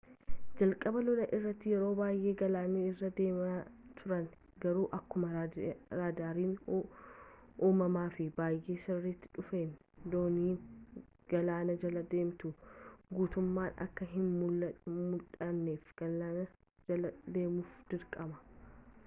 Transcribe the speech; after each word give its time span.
jalqaba 0.59 0.99
lolaa 1.07 1.33
irratti 1.37 1.71
yeroo 1.73 1.89
baayyee 1.97 2.31
galaana 2.37 2.85
irra 2.91 3.09
deemaa 3.19 3.57
turan 3.99 4.23
garuu 4.63 4.85
akkuma 4.97 5.29
raadaariin 5.99 6.55
uumamaa 7.67 8.05
fi 8.15 8.25
bayyee 8.39 8.77
sirrataa 8.85 9.33
dhufeen 9.37 9.75
dooniin 10.15 11.03
galaana 11.35 11.75
jala 11.85 12.03
deemtu 12.15 12.51
guttumman 13.19 13.81
akka 13.87 14.07
hin 14.15 14.31
muldhanneef 14.41 15.93
gaalaana 16.03 16.47
jala 16.91 17.13
deemuuf 17.37 17.75
dirqaman 17.95 18.45